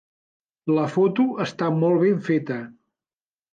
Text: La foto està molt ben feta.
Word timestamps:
La 0.77 0.85
foto 0.95 1.27
està 1.47 1.69
molt 1.83 2.03
ben 2.07 2.25
feta. 2.31 2.61